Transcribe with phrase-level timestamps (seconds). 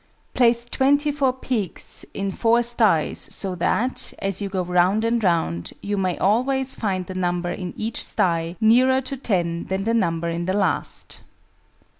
[0.33, 5.73] _Place twenty four pigs in four sties so that, as you go round and round,
[5.79, 10.27] you may always find the number in each sty nearer to ten than the number
[10.27, 11.21] in the last.